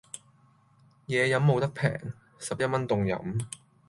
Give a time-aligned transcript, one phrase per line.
[1.07, 3.45] 野飲無得平,十一蚊凍飲